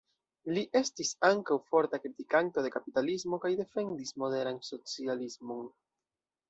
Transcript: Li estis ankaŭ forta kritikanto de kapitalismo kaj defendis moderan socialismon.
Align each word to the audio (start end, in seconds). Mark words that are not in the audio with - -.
Li 0.53 0.61
estis 0.79 1.11
ankaŭ 1.29 1.57
forta 1.73 2.01
kritikanto 2.05 2.65
de 2.69 2.73
kapitalismo 2.79 3.41
kaj 3.45 3.53
defendis 3.63 4.19
moderan 4.25 4.63
socialismon. 4.73 5.67